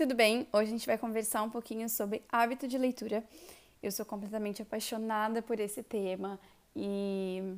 tudo 0.00 0.14
bem? 0.14 0.46
Hoje 0.50 0.68
a 0.68 0.70
gente 0.70 0.86
vai 0.86 0.96
conversar 0.96 1.42
um 1.42 1.50
pouquinho 1.50 1.86
sobre 1.86 2.22
hábito 2.30 2.66
de 2.66 2.78
leitura. 2.78 3.22
Eu 3.82 3.92
sou 3.92 4.06
completamente 4.06 4.62
apaixonada 4.62 5.42
por 5.42 5.60
esse 5.60 5.82
tema 5.82 6.40
e 6.74 7.54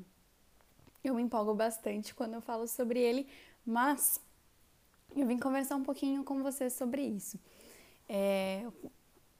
eu 1.04 1.14
me 1.14 1.22
empolgo 1.22 1.54
bastante 1.54 2.12
quando 2.12 2.34
eu 2.34 2.40
falo 2.40 2.66
sobre 2.66 2.98
ele, 2.98 3.28
mas 3.64 4.20
eu 5.14 5.24
vim 5.24 5.38
conversar 5.38 5.76
um 5.76 5.84
pouquinho 5.84 6.24
com 6.24 6.42
você 6.42 6.68
sobre 6.68 7.02
isso. 7.02 7.38
É, 8.08 8.66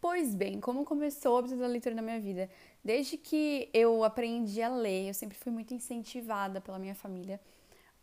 pois 0.00 0.32
bem, 0.32 0.60
como 0.60 0.84
começou 0.84 1.34
o 1.34 1.38
hábito 1.38 1.56
da 1.56 1.66
leitura 1.66 1.96
na 1.96 2.02
minha 2.02 2.20
vida? 2.20 2.48
Desde 2.84 3.16
que 3.16 3.68
eu 3.74 4.04
aprendi 4.04 4.62
a 4.62 4.68
ler, 4.68 5.08
eu 5.08 5.14
sempre 5.14 5.36
fui 5.36 5.50
muito 5.50 5.74
incentivada 5.74 6.60
pela 6.60 6.78
minha 6.78 6.94
família 6.94 7.40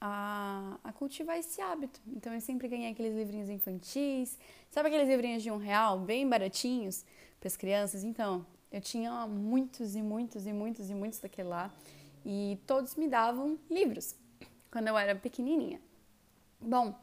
a, 0.02 0.80
a, 0.84 0.94
cultivar 0.94 1.38
esse 1.38 1.62
hábito. 1.62 2.00
Então 2.08 2.34
eu 2.34 2.42
sempre 2.42 2.68
ganhei 2.68 2.92
aqueles 2.92 3.16
livrinhos 3.16 3.50
infantis, 3.50 4.38
sabe 4.70 4.88
aqueles 4.90 5.08
livrinhos 5.08 5.44
de 5.44 5.52
um 5.52 5.58
real, 5.58 6.00
bem 6.00 6.28
baratinhos 6.28 7.06
para 7.40 7.48
as 7.48 7.58
crianças? 7.58 8.04
Então 8.04 8.46
eu 8.72 8.80
tinha 8.82 9.28
muitos 9.28 9.96
e 9.96 10.02
muitos 10.02 10.46
e 10.46 10.54
muitos 10.54 10.90
e 10.90 10.96
muitos 10.96 11.20
daquele 11.20 11.50
lá 11.50 11.74
e 12.26 12.60
todos 12.68 12.96
me 12.96 13.08
davam 13.08 13.58
livros 13.70 14.16
quando 14.72 14.88
eu 14.88 14.98
era 14.98 15.16
pequenininha. 15.16 15.82
Bom, 16.62 16.94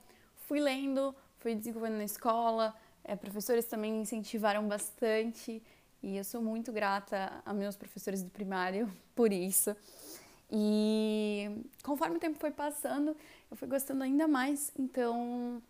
fui 0.47 0.61
lendo, 0.61 1.15
fui 1.39 1.55
desenvolvendo 1.55 1.97
na 1.97 2.05
escola, 2.05 2.75
é, 3.03 3.17
professores 3.17 3.67
também 3.67 3.93
me 3.93 4.01
incentivaram 4.01 4.67
bastante 4.67 5.63
e 6.03 6.17
eu 6.17 6.25
sou 6.25 6.43
muito 6.43 6.73
grata 6.73 7.43
a 7.45 7.53
meus 7.53 7.77
professores 7.77 8.23
do 8.23 8.31
primário 8.31 8.91
por 9.15 9.33
isso. 9.33 9.75
E 10.51 11.65
conforme 11.83 12.17
o 12.17 12.21
tempo 12.21 12.39
foi 12.39 12.51
passando, 12.51 13.17
eu 13.51 13.57
fui 13.57 13.67
gostando 13.67 14.03
ainda 14.05 14.29
mais, 14.29 14.73
então 14.79 15.61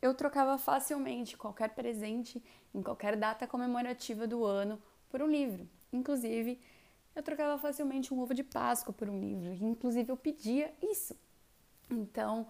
eu 0.00 0.14
trocava 0.14 0.58
facilmente 0.58 1.36
qualquer 1.36 1.70
presente 1.70 2.42
em 2.74 2.82
qualquer 2.82 3.16
data 3.16 3.46
comemorativa 3.46 4.26
do 4.26 4.44
ano 4.44 4.80
por 5.08 5.22
um 5.22 5.26
livro. 5.26 5.66
Inclusive, 5.92 6.60
eu 7.14 7.22
trocava 7.22 7.58
facilmente 7.58 8.12
um 8.12 8.20
ovo 8.20 8.34
de 8.34 8.44
Páscoa 8.44 8.92
por 8.92 9.08
um 9.08 9.18
livro, 9.18 9.52
inclusive 9.64 10.10
eu 10.10 10.16
pedia 10.16 10.72
isso. 10.82 11.16
Então, 11.90 12.46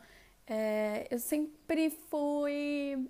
é, 0.47 1.07
eu 1.11 1.21
sempre 1.21 1.91
fui 1.91 3.09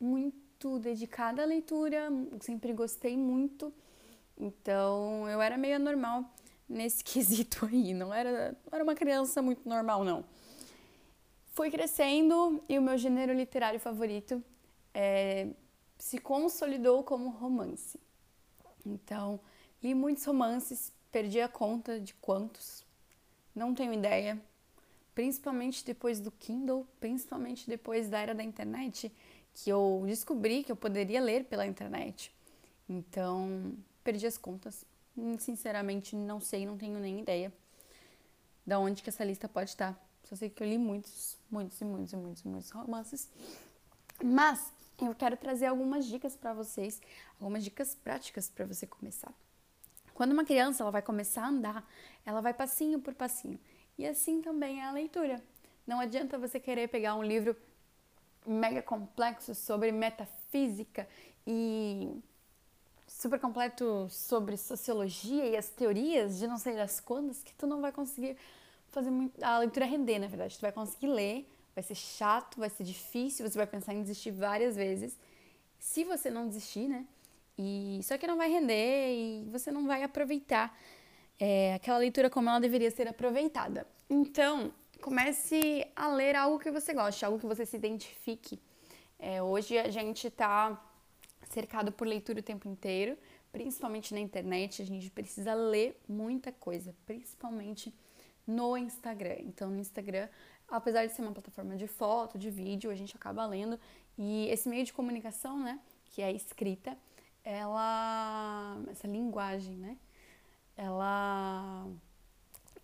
muito 0.00 0.78
dedicada 0.78 1.42
à 1.42 1.44
leitura, 1.44 2.08
sempre 2.40 2.72
gostei 2.72 3.16
muito. 3.16 3.72
Então, 4.38 5.28
eu 5.28 5.42
era 5.42 5.58
meio 5.58 5.78
normal 5.78 6.24
nesse 6.70 7.02
quesito 7.04 7.66
aí. 7.66 7.92
Não 7.92 8.14
era, 8.14 8.56
não 8.64 8.72
era 8.72 8.84
uma 8.84 8.94
criança 8.94 9.42
muito 9.42 9.68
normal, 9.68 10.04
não. 10.04 10.24
Fui 11.52 11.70
crescendo 11.70 12.62
e 12.68 12.78
o 12.78 12.82
meu 12.82 12.96
gênero 12.96 13.34
literário 13.34 13.80
favorito 13.80 14.42
é, 14.94 15.48
se 15.98 16.18
consolidou 16.18 17.02
como 17.02 17.28
romance. 17.28 17.98
Então, 18.86 19.40
li 19.82 19.94
muitos 19.94 20.24
romances, 20.24 20.92
perdi 21.10 21.40
a 21.40 21.48
conta 21.48 22.00
de 22.00 22.14
quantos, 22.14 22.84
não 23.54 23.74
tenho 23.74 23.92
ideia. 23.92 24.40
Principalmente 25.14 25.84
depois 25.84 26.20
do 26.20 26.30
Kindle, 26.30 26.86
principalmente 26.98 27.68
depois 27.68 28.08
da 28.08 28.20
era 28.20 28.34
da 28.34 28.44
internet, 28.44 29.12
que 29.52 29.68
eu 29.68 30.04
descobri 30.06 30.62
que 30.62 30.72
eu 30.72 30.76
poderia 30.76 31.20
ler 31.20 31.44
pela 31.44 31.66
internet. 31.66 32.32
Então, 32.88 33.74
perdi 34.02 34.26
as 34.26 34.38
contas. 34.38 34.84
Sinceramente, 35.38 36.14
não 36.16 36.40
sei, 36.40 36.66
não 36.66 36.76
tenho 36.76 36.98
nem 36.98 37.20
ideia 37.20 37.52
da 38.66 38.78
onde 38.78 39.02
que 39.02 39.08
essa 39.08 39.24
lista 39.24 39.48
pode 39.48 39.70
estar. 39.70 39.98
Só 40.24 40.36
sei 40.36 40.48
que 40.48 40.62
eu 40.62 40.66
li 40.66 40.78
muitos, 40.78 41.36
muitos 41.50 41.80
e 41.80 41.84
muitos 41.84 42.12
e 42.12 42.16
muitos, 42.16 42.42
muitos 42.44 42.70
romances. 42.70 43.28
Mas 44.22 44.72
eu 45.00 45.14
quero 45.14 45.36
trazer 45.36 45.66
algumas 45.66 46.06
dicas 46.06 46.36
para 46.36 46.52
vocês, 46.52 47.00
algumas 47.40 47.64
dicas 47.64 47.94
práticas 47.94 48.48
para 48.48 48.66
você 48.66 48.86
começar. 48.86 49.32
Quando 50.14 50.32
uma 50.32 50.44
criança 50.44 50.82
ela 50.82 50.90
vai 50.90 51.02
começar 51.02 51.44
a 51.44 51.48
andar, 51.48 51.90
ela 52.24 52.40
vai 52.40 52.52
passinho 52.52 53.00
por 53.00 53.14
passinho. 53.14 53.58
E 53.98 54.06
assim 54.06 54.42
também 54.42 54.80
é 54.80 54.84
a 54.84 54.92
leitura. 54.92 55.42
Não 55.86 55.98
adianta 55.98 56.38
você 56.38 56.60
querer 56.60 56.88
pegar 56.88 57.14
um 57.16 57.22
livro 57.22 57.56
mega 58.46 58.82
complexo 58.82 59.54
sobre 59.54 59.90
metafísica 59.90 61.08
e 61.46 62.22
super 63.20 63.38
completo 63.38 64.08
sobre 64.08 64.56
sociologia 64.56 65.44
e 65.44 65.54
as 65.54 65.68
teorias 65.68 66.38
de 66.38 66.46
não 66.46 66.56
sei 66.56 66.74
das 66.74 67.00
quantas 67.00 67.42
que 67.42 67.52
tu 67.52 67.66
não 67.66 67.80
vai 67.82 67.92
conseguir 67.92 68.34
fazer 68.88 69.10
muito, 69.10 69.42
a 69.44 69.58
leitura 69.58 69.84
render, 69.84 70.18
na 70.18 70.26
verdade. 70.26 70.56
Tu 70.56 70.62
vai 70.62 70.72
conseguir 70.72 71.08
ler, 71.08 71.46
vai 71.74 71.84
ser 71.84 71.94
chato, 71.94 72.58
vai 72.58 72.70
ser 72.70 72.82
difícil, 72.82 73.46
você 73.46 73.58
vai 73.58 73.66
pensar 73.66 73.92
em 73.92 74.00
desistir 74.00 74.30
várias 74.30 74.74
vezes. 74.74 75.18
Se 75.78 76.02
você 76.02 76.30
não 76.30 76.48
desistir, 76.48 76.88
né? 76.88 77.06
E 77.58 78.00
só 78.02 78.16
que 78.16 78.26
não 78.26 78.38
vai 78.38 78.50
render 78.50 79.14
e 79.14 79.50
você 79.50 79.70
não 79.70 79.86
vai 79.86 80.02
aproveitar 80.02 80.74
é, 81.38 81.74
aquela 81.74 81.98
leitura 81.98 82.30
como 82.30 82.48
ela 82.48 82.58
deveria 82.58 82.90
ser 82.90 83.06
aproveitada. 83.06 83.86
Então, 84.08 84.72
comece 85.02 85.86
a 85.94 86.08
ler 86.08 86.34
algo 86.36 86.58
que 86.58 86.70
você 86.70 86.94
goste, 86.94 87.22
algo 87.22 87.38
que 87.38 87.46
você 87.46 87.66
se 87.66 87.76
identifique. 87.76 88.58
É, 89.18 89.42
hoje 89.42 89.78
a 89.78 89.90
gente 89.90 90.26
está 90.26 90.82
cercado 91.50 91.92
por 91.92 92.06
leitura 92.06 92.40
o 92.40 92.42
tempo 92.42 92.68
inteiro, 92.68 93.18
principalmente 93.52 94.14
na 94.14 94.20
internet, 94.20 94.80
a 94.80 94.84
gente 94.86 95.10
precisa 95.10 95.52
ler 95.52 96.00
muita 96.08 96.52
coisa, 96.52 96.94
principalmente 97.04 97.92
no 98.46 98.76
Instagram. 98.76 99.36
Então, 99.40 99.68
no 99.68 99.78
Instagram, 99.78 100.28
apesar 100.68 101.06
de 101.06 101.12
ser 101.12 101.22
uma 101.22 101.32
plataforma 101.32 101.76
de 101.76 101.86
foto, 101.86 102.38
de 102.38 102.50
vídeo, 102.50 102.90
a 102.90 102.94
gente 102.94 103.16
acaba 103.16 103.44
lendo 103.44 103.78
e 104.16 104.46
esse 104.48 104.68
meio 104.68 104.84
de 104.84 104.92
comunicação, 104.92 105.58
né, 105.58 105.80
que 106.06 106.22
é 106.22 106.26
a 106.26 106.32
escrita, 106.32 106.96
ela 107.42 108.80
essa 108.90 109.08
linguagem, 109.08 109.76
né, 109.76 109.96
ela 110.76 111.88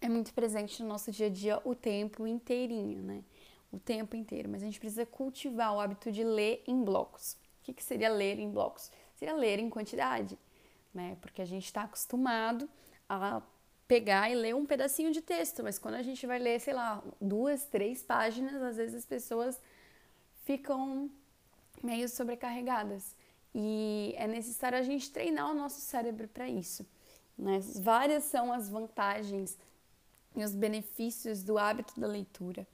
é 0.00 0.08
muito 0.08 0.34
presente 0.34 0.82
no 0.82 0.88
nosso 0.88 1.10
dia 1.12 1.26
a 1.26 1.30
dia 1.30 1.60
o 1.64 1.74
tempo 1.74 2.26
inteirinho, 2.26 3.02
né? 3.02 3.24
O 3.72 3.78
tempo 3.78 4.14
inteiro, 4.14 4.48
mas 4.48 4.62
a 4.62 4.66
gente 4.66 4.78
precisa 4.78 5.04
cultivar 5.06 5.74
o 5.74 5.80
hábito 5.80 6.12
de 6.12 6.22
ler 6.22 6.62
em 6.66 6.84
blocos 6.84 7.36
que, 7.66 7.72
que 7.72 7.82
seria 7.82 8.08
ler 8.08 8.38
em 8.38 8.50
blocos? 8.50 8.90
Seria 9.16 9.34
ler 9.34 9.58
em 9.58 9.68
quantidade, 9.68 10.38
né? 10.94 11.16
Porque 11.20 11.42
a 11.42 11.44
gente 11.44 11.64
está 11.64 11.82
acostumado 11.82 12.68
a 13.08 13.42
pegar 13.88 14.30
e 14.30 14.34
ler 14.34 14.54
um 14.54 14.64
pedacinho 14.64 15.12
de 15.12 15.20
texto, 15.20 15.62
mas 15.62 15.78
quando 15.78 15.94
a 15.94 16.02
gente 16.02 16.26
vai 16.26 16.38
ler, 16.38 16.60
sei 16.60 16.74
lá, 16.74 17.02
duas, 17.20 17.64
três 17.64 18.02
páginas, 18.02 18.54
às 18.62 18.76
vezes 18.76 18.94
as 18.94 19.06
pessoas 19.06 19.60
ficam 20.44 21.10
meio 21.82 22.08
sobrecarregadas. 22.08 23.14
E 23.54 24.14
é 24.16 24.26
necessário 24.26 24.78
a 24.78 24.82
gente 24.82 25.10
treinar 25.10 25.50
o 25.50 25.54
nosso 25.54 25.80
cérebro 25.80 26.28
para 26.28 26.48
isso. 26.48 26.86
Né? 27.36 27.60
Várias 27.76 28.24
são 28.24 28.52
as 28.52 28.68
vantagens 28.68 29.58
e 30.36 30.44
os 30.44 30.54
benefícios 30.54 31.42
do 31.42 31.58
hábito 31.58 31.98
da 31.98 32.06
leitura. 32.06 32.66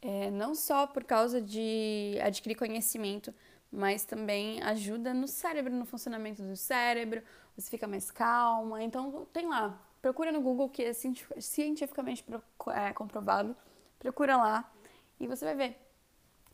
É, 0.00 0.30
não 0.30 0.54
só 0.54 0.86
por 0.86 1.02
causa 1.02 1.40
de 1.40 2.18
adquirir 2.22 2.54
conhecimento, 2.56 3.34
mas 3.74 4.04
também 4.04 4.62
ajuda 4.62 5.12
no 5.12 5.26
cérebro, 5.26 5.72
no 5.72 5.84
funcionamento 5.84 6.42
do 6.42 6.56
cérebro, 6.56 7.22
você 7.56 7.68
fica 7.68 7.88
mais 7.88 8.10
calma. 8.10 8.82
Então, 8.82 9.26
tem 9.32 9.48
lá, 9.48 9.78
procura 10.00 10.30
no 10.30 10.40
Google 10.40 10.68
que 10.68 10.82
é 10.82 10.92
cientificamente 10.92 12.24
é, 12.72 12.92
comprovado, 12.92 13.56
procura 13.98 14.36
lá 14.36 14.72
e 15.18 15.26
você 15.26 15.44
vai 15.44 15.56
ver 15.56 15.78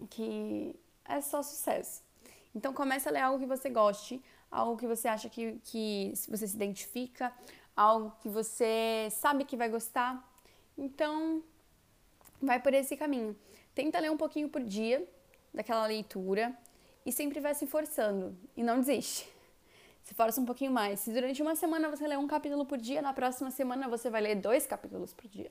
que 0.08 0.74
é 1.04 1.20
só 1.20 1.42
sucesso. 1.42 2.02
Então, 2.54 2.72
comece 2.72 3.08
a 3.08 3.12
ler 3.12 3.20
algo 3.20 3.38
que 3.38 3.46
você 3.46 3.68
goste, 3.68 4.22
algo 4.50 4.76
que 4.78 4.86
você 4.86 5.06
acha 5.06 5.28
que, 5.28 5.60
que 5.62 6.12
você 6.26 6.48
se 6.48 6.56
identifica, 6.56 7.32
algo 7.76 8.12
que 8.22 8.30
você 8.30 9.08
sabe 9.10 9.44
que 9.44 9.58
vai 9.58 9.68
gostar. 9.68 10.26
Então, 10.76 11.44
vai 12.40 12.58
por 12.58 12.72
esse 12.72 12.96
caminho. 12.96 13.36
Tenta 13.74 14.00
ler 14.00 14.10
um 14.10 14.16
pouquinho 14.16 14.48
por 14.48 14.62
dia 14.62 15.06
daquela 15.52 15.86
leitura 15.86 16.56
e 17.04 17.12
sempre 17.12 17.40
vai 17.40 17.54
se 17.54 17.66
forçando 17.66 18.36
e 18.56 18.62
não 18.62 18.78
desiste. 18.78 19.28
Se 20.02 20.14
força 20.14 20.40
um 20.40 20.44
pouquinho 20.44 20.72
mais. 20.72 21.00
Se 21.00 21.12
durante 21.12 21.40
uma 21.42 21.54
semana 21.54 21.88
você 21.88 22.06
lê 22.06 22.16
um 22.16 22.26
capítulo 22.26 22.64
por 22.64 22.78
dia, 22.78 23.02
na 23.02 23.12
próxima 23.12 23.50
semana 23.50 23.88
você 23.88 24.10
vai 24.10 24.20
ler 24.20 24.36
dois 24.36 24.66
capítulos 24.66 25.12
por 25.12 25.28
dia. 25.28 25.50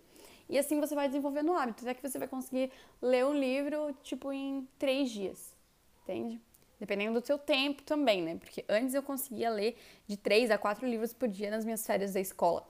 E 0.50 0.58
assim 0.58 0.80
você 0.80 0.96
vai 0.96 1.08
desenvolvendo 1.08 1.52
o 1.52 1.56
hábito, 1.56 1.84
até 1.84 1.94
que 1.94 2.08
você 2.08 2.18
vai 2.18 2.28
conseguir 2.28 2.72
ler 3.02 3.26
um 3.26 3.34
livro, 3.34 3.96
tipo, 4.04 4.34
em 4.34 4.68
três 4.80 5.12
dias. 5.12 5.56
Entende? 6.04 6.42
Dependendo 6.80 7.20
do 7.20 7.26
seu 7.26 7.38
tempo 7.38 7.84
também, 7.84 8.22
né? 8.22 8.36
Porque 8.36 8.66
antes 8.68 8.96
eu 8.96 9.04
conseguia 9.04 9.50
ler 9.50 9.78
de 10.08 10.18
três 10.18 10.50
a 10.50 10.58
quatro 10.58 10.88
livros 10.88 11.14
por 11.14 11.28
dia 11.28 11.52
nas 11.52 11.64
minhas 11.64 11.86
férias 11.86 12.14
da 12.14 12.20
escola. 12.20 12.68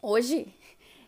Hoje 0.00 0.54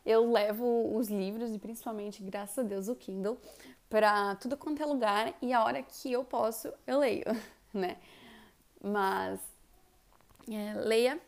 eu 0.05 0.31
levo 0.31 0.95
os 0.97 1.09
livros, 1.09 1.53
e 1.53 1.59
principalmente, 1.59 2.23
graças 2.23 2.59
a 2.59 2.63
Deus, 2.63 2.89
o 2.89 2.95
Kindle, 2.95 3.39
para 3.89 4.35
tudo 4.37 4.57
quanto 4.57 4.83
é 4.83 4.87
lugar 4.87 5.35
e 5.41 5.53
a 5.53 5.65
hora 5.65 5.83
que 5.83 6.13
eu 6.13 6.25
posso, 6.25 6.73
eu 6.87 6.99
leio, 6.99 7.25
né? 7.73 7.97
Mas 8.83 9.41
é, 10.51 10.75
leia 10.75 11.21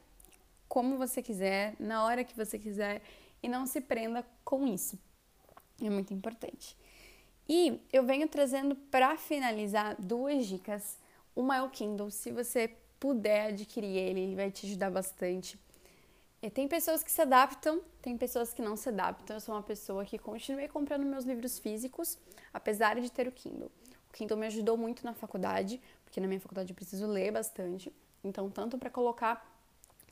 como 0.69 0.97
você 0.97 1.23
quiser, 1.23 1.75
na 1.79 2.05
hora 2.05 2.25
que 2.25 2.37
você 2.37 2.59
quiser 2.59 3.03
e 3.43 3.49
não 3.49 3.67
se 3.67 3.81
prenda 3.81 4.25
com 4.45 4.67
isso. 4.67 4.99
É 5.81 5.89
muito 5.89 6.13
importante. 6.13 6.77
E 7.49 7.81
eu 7.93 8.05
venho 8.05 8.29
trazendo 8.29 8.75
para 8.75 9.17
finalizar 9.17 9.97
duas 9.99 10.47
dicas 10.47 10.99
Uma 11.35 11.57
é 11.57 11.63
o 11.63 11.71
Kindle, 11.71 12.11
se 12.11 12.31
você 12.31 12.69
puder 13.01 13.49
adquirir 13.49 13.97
ele, 13.97 14.21
ele 14.21 14.37
vai 14.37 14.51
te 14.51 14.67
ajudar 14.67 14.91
bastante. 14.91 15.59
Tem 16.55 16.69
pessoas 16.69 17.03
que 17.03 17.11
se 17.11 17.21
adaptam, 17.21 17.81
tem 18.01 18.17
pessoas 18.17 18.55
que 18.55 18.63
não 18.63 18.77
se 18.77 18.89
adaptam. 18.89 19.37
Eu 19.37 19.41
sou 19.41 19.55
uma 19.55 19.63
pessoa 19.63 20.05
que 20.05 20.17
continuei 20.17 20.69
comprando 20.69 21.05
meus 21.05 21.25
livros 21.25 21.59
físicos, 21.59 22.17
apesar 22.55 23.01
de 23.01 23.11
ter 23.11 23.27
o 23.27 23.33
Kindle. 23.33 23.73
O 24.09 24.13
Kindle 24.13 24.37
me 24.37 24.47
ajudou 24.47 24.77
muito 24.77 25.05
na 25.05 25.13
faculdade, 25.13 25.81
porque 26.05 26.21
na 26.21 26.29
minha 26.29 26.41
faculdade 26.41 26.71
eu 26.71 26.77
preciso 26.77 27.07
ler 27.09 27.33
bastante. 27.33 27.93
Então, 28.23 28.49
tanto 28.49 28.79
para 28.79 28.89
colocar 28.89 29.45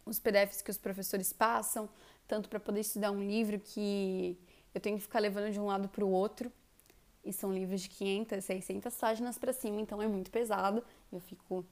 os 0.05 0.19
PDFs 0.19 0.63
que 0.63 0.71
os 0.71 0.77
professores 0.77 1.33
passam, 1.33 1.89
tanto 2.27 2.49
para 2.49 2.59
poder 2.59 2.81
estudar 2.81 3.13
um 3.13 3.25
livro 3.25 3.61
que 3.61 4.37
eu 4.75 4.81
tenho 4.81 4.97
que 4.97 5.03
ficar 5.03 5.21
levando 5.21 5.53
de 5.53 5.61
um 5.61 5.67
lado 5.67 5.89
para 5.89 6.05
o 6.05 6.11
outro. 6.11 6.53
E 7.25 7.33
são 7.33 7.53
livros 7.53 7.81
de 7.81 7.89
500, 7.89 8.45
600 8.45 8.95
páginas 8.97 9.39
para 9.39 9.53
cima, 9.53 9.81
então 9.81 10.03
é 10.03 10.09
muito 10.09 10.31
pesado. 10.31 10.83
Eu 11.13 11.21
fico 11.21 11.65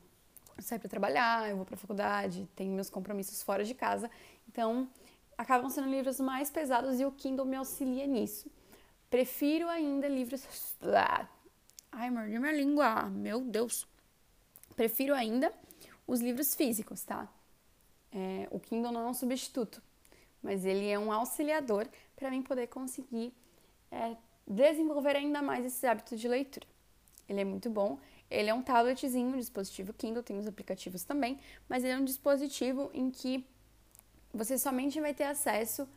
eu 0.56 0.62
saio 0.62 0.80
para 0.80 0.88
trabalhar, 0.88 1.48
eu 1.48 1.56
vou 1.56 1.64
para 1.64 1.74
a 1.74 1.78
faculdade, 1.78 2.48
tenho 2.54 2.72
meus 2.72 2.88
compromissos 2.88 3.42
fora 3.42 3.64
de 3.64 3.74
casa. 3.74 4.10
Então, 4.48 4.88
acabam 5.36 5.68
sendo 5.70 5.88
livros 5.88 6.20
mais 6.20 6.50
pesados 6.50 7.00
e 7.00 7.04
o 7.04 7.12
Kindle 7.12 7.44
me 7.44 7.56
auxilia 7.56 8.06
nisso. 8.06 8.50
Prefiro 9.10 9.68
ainda 9.68 10.08
livros. 10.08 10.44
Ai, 11.92 12.10
mordi 12.10 12.38
minha 12.38 12.52
língua, 12.52 13.04
meu 13.04 13.40
Deus. 13.40 13.86
Prefiro 14.74 15.14
ainda 15.14 15.52
os 16.06 16.20
livros 16.20 16.54
físicos, 16.54 17.02
tá? 17.04 17.28
É, 18.12 18.48
o 18.50 18.58
Kindle 18.58 18.92
não 18.92 19.06
é 19.06 19.10
um 19.10 19.14
substituto, 19.14 19.82
mas 20.42 20.64
ele 20.64 20.88
é 20.88 20.98
um 20.98 21.12
auxiliador 21.12 21.86
para 22.16 22.30
mim 22.30 22.42
poder 22.42 22.66
conseguir 22.68 23.32
é, 23.90 24.16
desenvolver 24.46 25.16
ainda 25.16 25.40
mais 25.42 25.64
esse 25.64 25.86
hábito 25.86 26.16
de 26.16 26.28
leitura. 26.28 26.66
Ele 27.28 27.40
é 27.40 27.44
muito 27.44 27.70
bom. 27.70 27.98
Ele 28.30 28.50
é 28.50 28.54
um 28.54 28.62
tabletzinho, 28.62 29.28
um 29.28 29.38
dispositivo 29.38 29.92
Kindle, 29.92 30.22
tem 30.22 30.38
os 30.38 30.46
aplicativos 30.46 31.04
também, 31.04 31.38
mas 31.68 31.84
ele 31.84 31.92
é 31.92 31.96
um 31.96 32.04
dispositivo 32.04 32.90
em 32.92 33.10
que 33.10 33.46
você 34.32 34.58
somente 34.58 35.00
vai 35.00 35.14
ter 35.14 35.24
acesso 35.24 35.88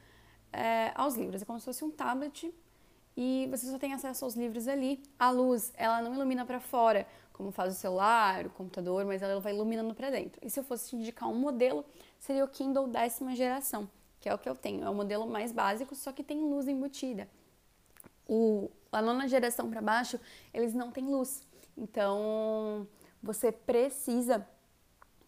é, 0.53 0.91
aos 0.95 1.15
livros. 1.15 1.41
É 1.41 1.45
como 1.45 1.59
se 1.59 1.65
fosse 1.65 1.83
um 1.83 1.89
tablet 1.89 2.53
e 3.15 3.47
você 3.49 3.65
só 3.65 3.79
tem 3.79 3.93
acesso 3.93 4.25
aos 4.25 4.35
livros 4.35 4.67
ali. 4.67 5.01
A 5.17 5.31
luz, 5.31 5.73
ela 5.75 6.01
não 6.01 6.13
ilumina 6.13 6.45
para 6.45 6.59
fora, 6.59 7.07
como 7.33 7.51
faz 7.51 7.73
o 7.73 7.77
celular, 7.77 8.45
o 8.45 8.49
computador, 8.51 9.05
mas 9.05 9.21
ela 9.21 9.39
vai 9.39 9.53
iluminando 9.53 9.93
para 9.95 10.11
dentro. 10.11 10.39
E 10.45 10.49
se 10.49 10.59
eu 10.59 10.63
fosse 10.63 10.95
indicar 10.95 11.27
um 11.27 11.35
modelo, 11.35 11.83
seria 12.19 12.45
o 12.45 12.47
Kindle 12.47 12.87
décima 12.87 13.35
geração, 13.35 13.89
que 14.19 14.29
é 14.29 14.33
o 14.33 14.37
que 14.37 14.47
eu 14.47 14.55
tenho. 14.55 14.83
É 14.83 14.89
o 14.89 14.93
modelo 14.93 15.27
mais 15.27 15.51
básico, 15.51 15.95
só 15.95 16.11
que 16.11 16.23
tem 16.23 16.39
luz 16.39 16.67
embutida. 16.67 17.27
O, 18.27 18.69
a 18.91 19.01
nona 19.01 19.27
geração 19.27 19.69
para 19.69 19.81
baixo, 19.81 20.19
eles 20.53 20.73
não 20.73 20.91
têm 20.91 21.05
luz. 21.05 21.43
Então, 21.77 22.87
você 23.21 23.51
precisa 23.51 24.45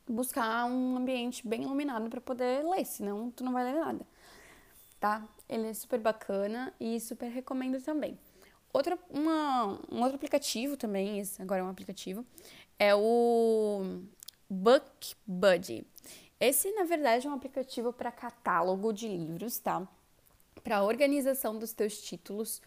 buscar 0.07 0.65
um 0.65 0.97
ambiente 0.97 1.47
bem 1.47 1.61
iluminado 1.63 2.09
para 2.09 2.19
poder 2.19 2.65
ler, 2.65 2.83
senão 2.85 3.29
tu 3.29 3.43
não 3.43 3.53
vai 3.53 3.63
ler 3.63 3.79
nada, 3.79 4.05
tá? 4.99 5.27
Ele 5.47 5.67
é 5.67 5.73
super 5.73 5.99
bacana 5.99 6.73
e 6.79 6.99
super 6.99 7.27
recomendo 7.29 7.79
também. 7.81 8.17
Outra, 8.73 8.97
uma, 9.09 9.79
um 9.91 10.01
outro 10.01 10.15
aplicativo 10.15 10.75
também, 10.75 11.19
esse 11.19 11.41
agora 11.41 11.61
é 11.61 11.63
um 11.63 11.69
aplicativo, 11.69 12.25
é 12.77 12.95
o 12.95 14.01
Book 14.49 15.15
Buddy. 15.27 15.85
Esse, 16.39 16.71
na 16.71 16.85
verdade, 16.85 17.27
é 17.27 17.29
um 17.29 17.33
aplicativo 17.33 17.91
para 17.91 18.11
catálogo 18.11 18.93
de 18.93 19.07
livros, 19.07 19.59
tá? 19.59 19.87
Para 20.63 20.83
organização 20.83 21.57
dos 21.57 21.73
teus 21.73 22.01
títulos. 22.01 22.61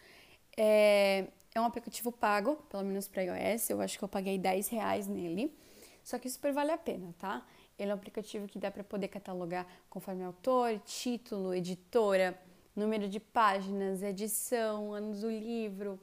É, 0.57 1.29
é 1.55 1.61
um 1.61 1.65
aplicativo 1.65 2.11
pago, 2.11 2.57
pelo 2.69 2.85
menos 2.85 3.07
para 3.09 3.23
iOS. 3.23 3.71
Eu 3.71 3.81
acho 3.81 3.99
que 3.99 4.05
eu 4.05 4.09
paguei 4.09 4.39
10 4.39 4.69
reais 4.69 5.07
nele. 5.07 5.55
Só 6.03 6.19
que 6.19 6.29
super 6.29 6.53
vale 6.53 6.73
a 6.73 6.79
pena, 6.79 7.15
tá? 7.19 7.47
Ele 7.79 7.91
é 7.91 7.95
um 7.95 7.97
aplicativo 7.97 8.47
que 8.47 8.59
dá 8.59 8.71
para 8.71 8.83
poder 8.83 9.09
catalogar 9.09 9.67
conforme 9.89 10.25
autor, 10.25 10.79
título, 10.81 11.55
editora, 11.55 12.39
número 12.75 13.09
de 13.09 13.21
páginas, 13.21 14.03
edição, 14.03 14.93
anos 14.93 15.21
do 15.21 15.31
livro, 15.31 16.01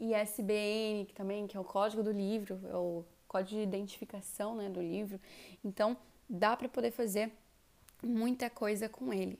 ISBN, 0.00 1.04
que 1.06 1.14
também 1.14 1.46
que 1.46 1.56
é 1.56 1.60
o 1.60 1.64
código 1.64 2.02
do 2.02 2.10
livro, 2.12 2.60
é 2.68 2.76
o 2.76 3.04
código 3.28 3.60
de 3.60 3.66
identificação, 3.66 4.54
né, 4.56 4.68
do 4.68 4.80
livro. 4.80 5.20
Então, 5.64 5.96
dá 6.28 6.56
para 6.56 6.68
poder 6.68 6.90
fazer 6.90 7.32
muita 8.02 8.50
coisa 8.50 8.88
com 8.88 9.12
ele. 9.12 9.38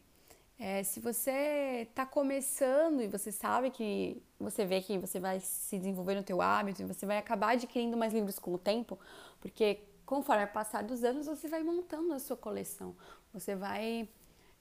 É, 0.59 0.83
se 0.83 1.01
você 1.01 1.87
está 1.89 2.07
começando 2.07 3.03
e 3.03 3.07
você 3.07 3.31
sabe 3.31 3.71
que 3.71 4.23
você 4.41 4.65
vê 4.65 4.81
que 4.81 4.97
você 4.97 5.21
vai 5.21 5.39
se 5.39 5.77
desenvolver 5.77 6.15
no 6.15 6.23
teu 6.23 6.41
hábito 6.41 6.81
e 6.81 6.85
você 6.85 7.05
vai 7.05 7.19
acabar 7.19 7.51
adquirindo 7.51 7.95
mais 7.97 8.13
livros 8.15 8.39
com 8.39 8.55
o 8.55 8.59
tempo, 8.59 8.99
porque 9.39 9.81
conforme 10.07 10.47
passar 10.47 10.83
dos 10.83 11.05
anos 11.05 11.27
você 11.27 11.47
vai 11.47 11.63
montando 11.63 12.15
a 12.15 12.19
sua 12.19 12.39
coleção, 12.39 12.97
você 13.35 13.55
vai 13.55 14.09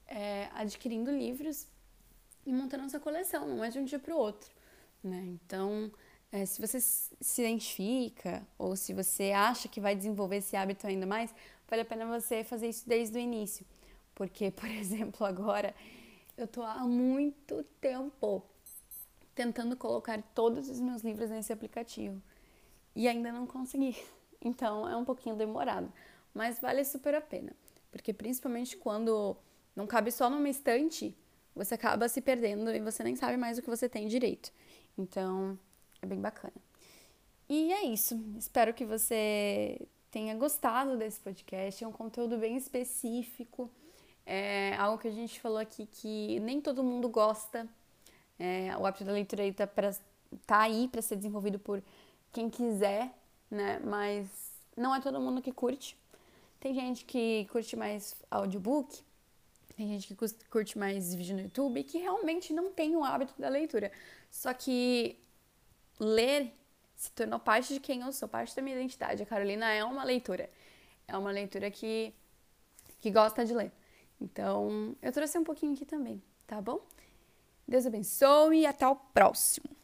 é, 0.06 0.50
adquirindo 0.54 1.10
livros 1.10 1.66
e 2.44 2.52
montando 2.52 2.84
a 2.84 2.88
sua 2.90 3.00
coleção, 3.00 3.48
não 3.48 3.64
é 3.64 3.70
de 3.70 3.78
um 3.78 3.84
dia 3.84 3.98
para 3.98 4.14
o 4.14 4.18
outro, 4.18 4.50
né? 5.02 5.24
Então, 5.26 5.90
é, 6.30 6.44
se 6.44 6.60
você 6.60 6.78
se 6.78 7.40
identifica 7.40 8.46
ou 8.58 8.76
se 8.76 8.92
você 8.92 9.32
acha 9.32 9.66
que 9.66 9.80
vai 9.80 9.96
desenvolver 9.96 10.36
esse 10.36 10.56
hábito 10.56 10.86
ainda 10.86 11.06
mais, 11.06 11.34
vale 11.66 11.82
a 11.82 11.86
pena 11.86 12.04
você 12.06 12.44
fazer 12.44 12.68
isso 12.68 12.86
desde 12.86 13.16
o 13.16 13.20
início 13.20 13.64
porque, 14.16 14.50
por 14.50 14.68
exemplo, 14.68 15.24
agora 15.24 15.72
eu 16.36 16.48
tô 16.48 16.62
há 16.62 16.80
muito 16.80 17.62
tempo 17.80 18.42
tentando 19.34 19.76
colocar 19.76 20.20
todos 20.34 20.68
os 20.68 20.80
meus 20.80 21.02
livros 21.02 21.30
nesse 21.30 21.52
aplicativo 21.52 22.20
e 22.96 23.06
ainda 23.06 23.30
não 23.30 23.46
consegui. 23.46 23.94
Então 24.38 24.86
é 24.86 24.94
um 24.94 25.04
pouquinho 25.04 25.34
demorado, 25.34 25.90
mas 26.32 26.60
vale 26.60 26.84
super 26.84 27.14
a 27.14 27.22
pena, 27.22 27.52
porque 27.90 28.12
principalmente 28.12 28.76
quando 28.76 29.34
não 29.74 29.86
cabe 29.86 30.12
só 30.12 30.28
numa 30.28 30.48
estante, 30.48 31.16
você 31.54 31.74
acaba 31.74 32.06
se 32.06 32.20
perdendo 32.20 32.70
e 32.70 32.78
você 32.78 33.02
nem 33.02 33.16
sabe 33.16 33.38
mais 33.38 33.58
o 33.58 33.62
que 33.62 33.68
você 33.68 33.88
tem 33.88 34.06
direito. 34.06 34.52
Então 34.96 35.58
é 36.02 36.06
bem 36.06 36.20
bacana. 36.20 36.52
E 37.48 37.72
é 37.72 37.86
isso. 37.86 38.22
Espero 38.38 38.74
que 38.74 38.84
você 38.84 39.80
tenha 40.10 40.34
gostado 40.36 40.96
desse 40.98 41.18
podcast. 41.18 41.82
É 41.82 41.88
um 41.88 41.92
conteúdo 41.92 42.36
bem 42.36 42.56
específico 42.56 43.70
é 44.26 44.74
algo 44.76 44.98
que 44.98 45.06
a 45.06 45.12
gente 45.12 45.40
falou 45.40 45.58
aqui 45.58 45.86
que 45.86 46.40
nem 46.40 46.60
todo 46.60 46.82
mundo 46.82 47.08
gosta. 47.08 47.66
É, 48.38 48.76
o 48.76 48.84
hábito 48.84 49.04
da 49.04 49.12
leitura 49.12 49.44
aí 49.44 49.52
tá, 49.52 49.68
aí 50.48 50.88
para 50.88 51.00
ser 51.00 51.16
desenvolvido 51.16 51.58
por 51.58 51.82
quem 52.32 52.50
quiser, 52.50 53.10
né? 53.50 53.78
Mas 53.84 54.28
não 54.76 54.94
é 54.94 55.00
todo 55.00 55.20
mundo 55.20 55.40
que 55.40 55.52
curte. 55.52 55.96
Tem 56.58 56.74
gente 56.74 57.04
que 57.04 57.46
curte 57.52 57.76
mais 57.76 58.16
audiobook, 58.30 59.00
tem 59.76 59.88
gente 59.88 60.08
que 60.08 60.34
curte 60.50 60.76
mais 60.76 61.14
vídeo 61.14 61.36
no 61.36 61.42
YouTube 61.42 61.84
que 61.84 61.98
realmente 61.98 62.52
não 62.52 62.72
tem 62.72 62.96
o 62.96 63.04
hábito 63.04 63.34
da 63.38 63.48
leitura. 63.48 63.92
Só 64.30 64.52
que 64.52 65.18
ler 66.00 66.52
se 66.96 67.12
tornou 67.12 67.38
parte 67.38 67.74
de 67.74 67.80
quem 67.80 68.00
eu 68.00 68.12
sou, 68.12 68.28
parte 68.28 68.56
da 68.56 68.62
minha 68.62 68.74
identidade. 68.74 69.22
A 69.22 69.26
Carolina 69.26 69.70
é 69.70 69.84
uma 69.84 70.02
leitura. 70.02 70.50
É 71.06 71.16
uma 71.16 71.30
leitura 71.30 71.70
que, 71.70 72.12
que 72.98 73.10
gosta 73.10 73.44
de 73.44 73.54
ler. 73.54 73.70
Então, 74.20 74.96
eu 75.02 75.12
trouxe 75.12 75.38
um 75.38 75.44
pouquinho 75.44 75.74
aqui 75.74 75.84
também, 75.84 76.22
tá 76.46 76.60
bom? 76.60 76.80
Deus 77.68 77.84
abençoe 77.86 78.60
e 78.60 78.66
até 78.66 78.86
o 78.86 78.96
próximo. 78.96 79.75